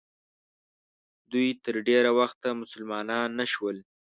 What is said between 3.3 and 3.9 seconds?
نه شول.